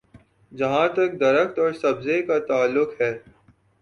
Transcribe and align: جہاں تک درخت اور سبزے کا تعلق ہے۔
جہاں 0.51 0.87
تک 0.87 1.09
درخت 1.19 1.59
اور 1.59 1.71
سبزے 1.73 2.21
کا 2.21 2.39
تعلق 2.47 3.01
ہے۔ 3.01 3.11